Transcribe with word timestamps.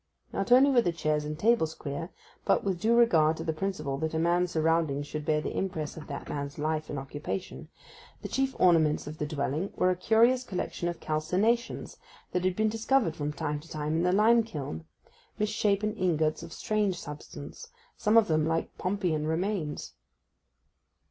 Not 0.33 0.51
only 0.51 0.71
were 0.71 0.81
the 0.81 0.91
chairs 0.91 1.25
and 1.25 1.37
tables 1.37 1.75
queer, 1.75 2.09
but, 2.43 2.63
with 2.63 2.79
due 2.81 2.95
regard 2.95 3.37
to 3.37 3.43
the 3.43 3.53
principle 3.53 3.99
that 3.99 4.15
a 4.15 4.17
man's 4.17 4.49
surroundings 4.49 5.05
should 5.05 5.25
bear 5.25 5.41
the 5.41 5.55
impress 5.55 5.95
of 5.95 6.07
that 6.07 6.27
man's 6.27 6.57
life 6.57 6.89
and 6.89 6.97
occupation, 6.97 7.69
the 8.23 8.27
chief 8.27 8.55
ornaments 8.57 9.05
of 9.05 9.19
the 9.19 9.27
dwelling 9.27 9.71
were 9.75 9.91
a 9.91 9.95
curious 9.95 10.43
collection 10.43 10.89
of 10.89 10.99
calcinations, 10.99 11.97
that 12.31 12.43
had 12.43 12.55
been 12.55 12.67
discovered 12.67 13.15
from 13.15 13.31
time 13.31 13.59
to 13.59 13.69
time 13.69 13.95
in 13.97 14.01
the 14.01 14.11
lime 14.11 14.41
kiln—misshapen 14.41 15.95
ingots 15.95 16.41
of 16.41 16.51
strange 16.51 16.99
substance, 16.99 17.67
some 17.95 18.17
of 18.17 18.27
them 18.27 18.43
like 18.43 18.75
Pompeian 18.79 19.27
remains. 19.27 19.93